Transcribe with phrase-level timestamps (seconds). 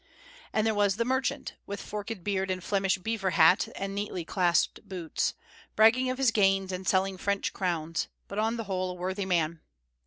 [0.51, 4.79] And there was the merchant, with forked beard and Flemish beaver hat and neatly clasped
[4.89, 5.35] boots,
[5.75, 9.59] bragging of his gains and selling French crowns, but on the whole a worthy man.